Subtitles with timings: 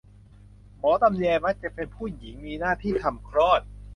[0.79, 3.61] หมอตำแย มักจะเป็นผู้หญิง มีหน้าที่ทำคลอด